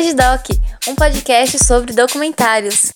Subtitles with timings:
[0.00, 0.48] Veja Doc,
[0.88, 2.90] um podcast sobre documentários.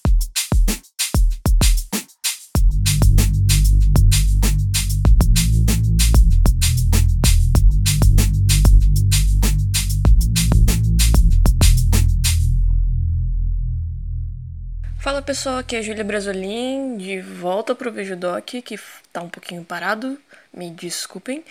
[14.99, 18.81] Fala pessoal, aqui é a Júlia Brasolin, de volta pro Vejo Doc, que
[19.13, 20.19] tá um pouquinho parado,
[20.51, 21.45] me desculpem.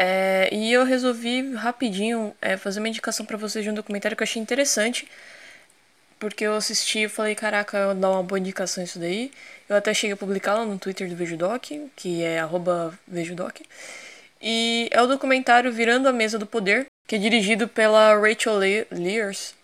[0.00, 4.22] É, e eu resolvi rapidinho é, fazer uma indicação para vocês de um documentário que
[4.22, 5.08] eu achei interessante,
[6.20, 9.32] porque eu assisti e falei, caraca, eu dar uma boa indicação isso daí.
[9.68, 11.64] Eu até cheguei a publicá-la no Twitter do Vejo Doc,
[11.96, 12.40] que é
[13.08, 13.60] VejoDoc.
[14.40, 18.56] E é o documentário Virando a Mesa do Poder, que é dirigido pela Rachel
[18.90, 19.54] Lears.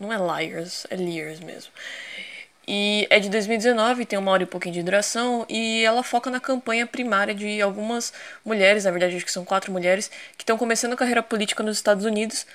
[0.00, 1.70] Não é Liars, é Lears mesmo.
[2.66, 6.38] E é de 2019, tem uma hora e pouquinho de duração, e ela foca na
[6.40, 8.12] campanha primária de algumas
[8.44, 11.76] mulheres, na verdade acho que são quatro mulheres, que estão começando a carreira política nos
[11.76, 12.46] Estados Unidos.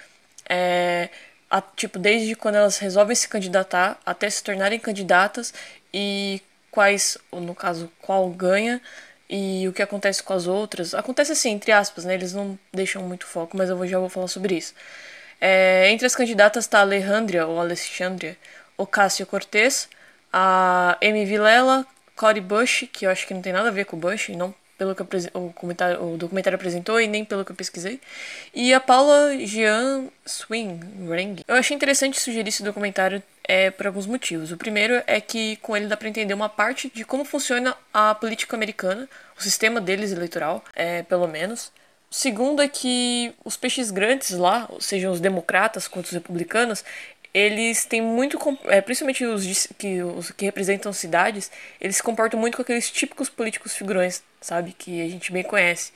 [0.50, 1.10] É,
[1.50, 5.54] a, tipo, desde quando elas resolvem se candidatar até se tornarem candidatas
[5.94, 8.82] e quais, no caso, qual ganha
[9.30, 10.94] e o que acontece com as outras.
[10.94, 12.14] Acontece assim, entre aspas, né?
[12.14, 14.74] Eles não deixam muito foco, mas eu já vou falar sobre isso.
[15.40, 18.38] É, entre as candidatas está Alejandria, ou Alexandria,
[18.78, 19.90] Ocasio-Cortez,
[20.32, 23.96] a Amy Vilela, Cory Bush, que eu acho que não tem nada a ver com
[23.96, 25.06] o Bush, não pelo que o,
[26.14, 28.00] o, documentário apresentou e nem pelo que eu pesquisei.
[28.54, 31.38] E a Paula Jean Swing Ring.
[31.48, 34.52] Eu achei interessante sugerir esse documentário é, por alguns motivos.
[34.52, 38.14] O primeiro é que com ele dá para entender uma parte de como funciona a
[38.14, 41.72] política americana, o sistema deles eleitoral, é, pelo menos.
[42.10, 46.84] O segundo é que os peixes grandes lá, sejam os democratas quanto os republicanos,
[47.34, 52.56] eles têm muito, é, principalmente os que, os que representam cidades, eles se comportam muito
[52.56, 54.74] com aqueles típicos políticos figurões, sabe?
[54.78, 55.92] Que a gente bem conhece.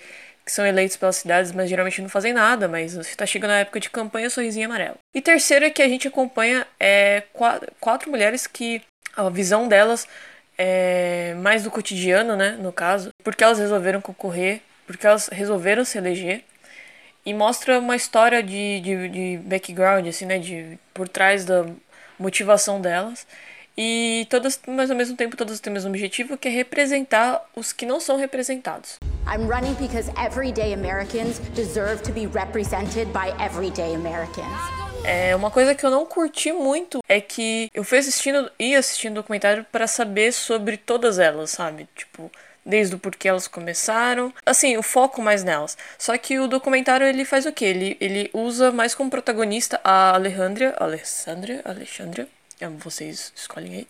[0.46, 3.60] Que são eleitos pelas cidades, mas geralmente não fazem nada, mas você tá chegando na
[3.60, 4.98] época de campanha, sorrisinho amarelo.
[5.14, 8.82] E terceiro é que a gente acompanha é, quatro, quatro mulheres que
[9.16, 10.08] a visão delas
[10.58, 12.58] é mais do cotidiano, né?
[12.60, 16.44] No caso, porque elas resolveram concorrer, porque elas resolveram se eleger
[17.26, 21.66] e mostra uma história de, de, de background, assim, né, de por trás da
[22.18, 23.26] motivação delas.
[23.78, 27.72] E todas, mas ao mesmo tempo, todas têm o mesmo objetivo, que é representar os
[27.72, 28.98] que não são representados.
[29.26, 34.82] I'm running because everyday Americans deserve to be represented by everyday Americans.
[35.04, 39.14] É, uma coisa que eu não curti muito é que eu fui assistindo e assistindo
[39.14, 41.88] o documentário para saber sobre todas elas, sabe?
[41.96, 42.32] Tipo,
[42.66, 44.34] desde o porquê elas começaram.
[44.46, 45.78] Assim, o foco mais nelas.
[45.98, 47.66] Só que o documentário ele faz o quê?
[47.66, 52.28] Ele, ele usa mais como protagonista a Alejandra, Alessandra, Alexandra,
[52.80, 53.88] vocês escolhem aí.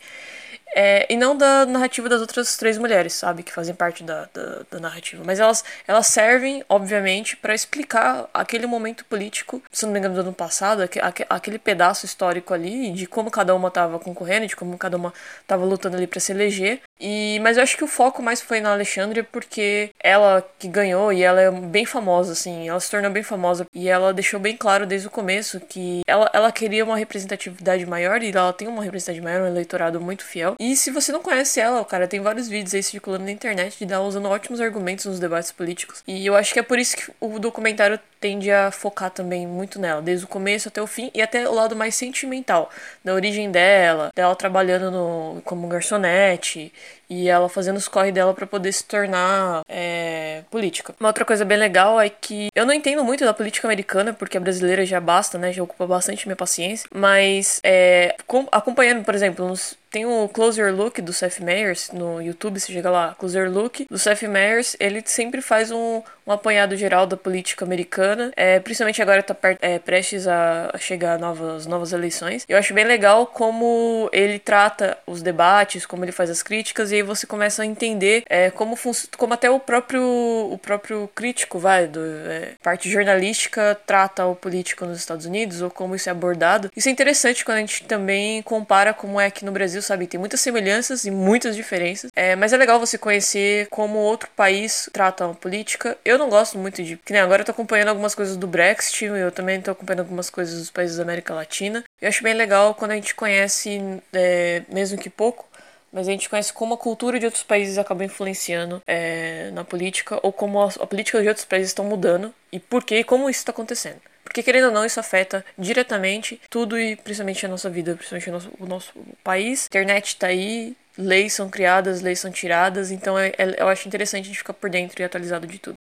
[0.73, 3.43] É, e não da narrativa das outras três mulheres, sabe?
[3.43, 5.21] Que fazem parte da, da, da narrativa.
[5.25, 10.21] Mas elas, elas servem, obviamente, para explicar aquele momento político, se não me engano, do
[10.21, 10.81] ano passado,
[11.29, 15.65] aquele pedaço histórico ali, de como cada uma estava concorrendo, de como cada uma estava
[15.65, 16.81] lutando ali para se eleger.
[17.01, 21.11] E, mas eu acho que o foco mais foi na Alexandre, porque ela que ganhou
[21.11, 23.65] e ela é bem famosa, assim, ela se tornou bem famosa.
[23.73, 28.21] E ela deixou bem claro desde o começo que ela, ela queria uma representatividade maior
[28.21, 30.55] e ela tem uma representatividade maior, um eleitorado muito fiel.
[30.59, 33.85] E se você não conhece ela, cara, tem vários vídeos aí circulando na internet de
[33.85, 36.03] dela usando ótimos argumentos nos debates políticos.
[36.07, 39.79] E eu acho que é por isso que o documentário tende a focar também muito
[39.79, 42.69] nela, desde o começo até o fim e até o lado mais sentimental,
[43.03, 46.71] da origem dela, dela trabalhando no, como garçonete
[47.09, 50.93] e ela fazendo os corre dela para poder se tornar é, política.
[50.99, 54.37] Uma outra coisa bem legal é que eu não entendo muito da política americana, porque
[54.37, 55.51] a brasileira já basta, né?
[55.51, 56.87] Já ocupa bastante minha paciência.
[56.93, 58.15] Mas é,
[58.51, 62.89] acompanhando, por exemplo, nos, tem o Closer Look do Seth Meyers no YouTube, você chega
[62.89, 67.65] lá, Closer Look do Seth Meyers, ele sempre faz um, um apanhado geral da política
[67.65, 72.45] americana, é, principalmente agora tá é, prestes a chegar novas, novas eleições.
[72.47, 76.95] Eu acho bem legal como ele trata os debates, como ele faz as críticas, e
[76.95, 78.77] aí você começa a entender é, como,
[79.17, 84.85] como até o próprio, o próprio crítico, vai, do, é, parte jornalística trata o político
[84.85, 86.71] nos Estados Unidos, ou como isso é abordado.
[86.75, 90.07] Isso é interessante quando a gente também compara como é aqui no Brasil, sabe?
[90.07, 94.89] Tem muitas semelhanças e muitas diferenças, é, mas é legal você conhecer como outro país
[94.93, 95.97] trata a política.
[96.05, 96.97] Eu não gosto muito de.
[96.97, 100.29] Que nem agora eu tô acompanhando algumas coisas do Brexit, eu também tô acompanhando algumas
[100.29, 101.83] coisas dos países da América Latina.
[101.99, 103.81] Eu acho bem legal quando a gente conhece,
[104.13, 105.47] é, mesmo que pouco,
[105.91, 110.19] mas a gente conhece como a cultura de outros países acaba influenciando é, na política,
[110.23, 113.29] ou como a, a, política de outros países estão mudando, e por que e como
[113.29, 113.99] isso está acontecendo.
[114.23, 118.31] Porque, querendo ou não, isso afeta diretamente tudo e principalmente a nossa vida, principalmente o
[118.31, 119.63] nosso, o nosso país.
[119.63, 123.87] A internet está aí, leis são criadas, leis são tiradas, então é, é, eu acho
[123.87, 125.75] interessante a gente ficar por dentro e atualizado de tudo.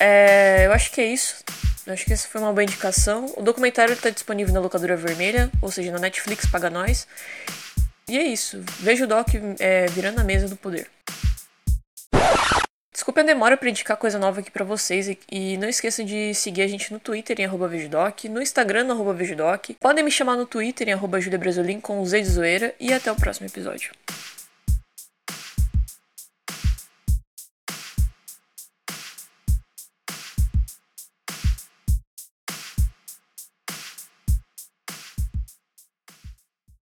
[0.00, 1.42] É, eu acho que é isso.
[1.86, 3.32] Eu acho que essa foi uma boa indicação.
[3.36, 7.06] O documentário está disponível na locadora vermelha, ou seja, na Netflix paga nós.
[8.08, 8.62] E é isso.
[8.80, 9.28] Veja o Doc
[9.58, 10.88] é, virando a mesa do poder.
[12.92, 16.34] Desculpe a demora para indicar coisa nova aqui para vocês e, e, não esqueçam de
[16.34, 17.44] seguir a gente no Twitter em
[18.28, 19.16] no Instagram no arroba.
[19.80, 20.92] Podem me chamar no Twitter em
[21.80, 23.92] com o Z de zoeira e até o próximo episódio.